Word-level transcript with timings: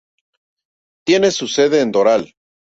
Tiene 1.05 1.29
su 1.29 1.45
sede 1.47 1.79
en 1.81 1.91
Doral. 1.91 2.33